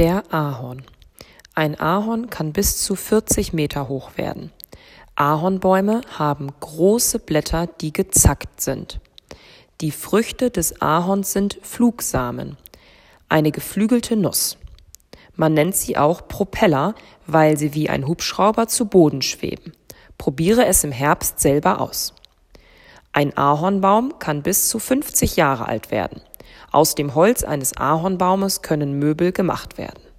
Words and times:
Der 0.00 0.22
Ahorn. 0.32 0.80
Ein 1.54 1.78
Ahorn 1.78 2.30
kann 2.30 2.54
bis 2.54 2.82
zu 2.82 2.96
40 2.96 3.52
Meter 3.52 3.86
hoch 3.88 4.16
werden. 4.16 4.50
Ahornbäume 5.14 6.00
haben 6.18 6.48
große 6.58 7.18
Blätter, 7.18 7.66
die 7.66 7.92
gezackt 7.92 8.62
sind. 8.62 8.98
Die 9.82 9.90
Früchte 9.90 10.50
des 10.50 10.80
Ahorns 10.80 11.34
sind 11.34 11.58
Flugsamen, 11.60 12.56
eine 13.28 13.52
geflügelte 13.52 14.16
Nuss. 14.16 14.56
Man 15.36 15.52
nennt 15.52 15.76
sie 15.76 15.98
auch 15.98 16.26
Propeller, 16.28 16.94
weil 17.26 17.58
sie 17.58 17.74
wie 17.74 17.90
ein 17.90 18.06
Hubschrauber 18.06 18.68
zu 18.68 18.86
Boden 18.86 19.20
schweben. 19.20 19.74
Probiere 20.16 20.64
es 20.64 20.82
im 20.82 20.92
Herbst 20.92 21.40
selber 21.40 21.78
aus. 21.78 22.14
Ein 23.12 23.36
Ahornbaum 23.36 24.18
kann 24.18 24.42
bis 24.42 24.70
zu 24.70 24.78
50 24.78 25.36
Jahre 25.36 25.68
alt 25.68 25.90
werden. 25.90 26.22
Aus 26.72 26.94
dem 26.94 27.14
Holz 27.14 27.42
eines 27.42 27.76
Ahornbaumes 27.76 28.62
können 28.62 28.98
Möbel 28.98 29.32
gemacht 29.32 29.78
werden. 29.78 30.09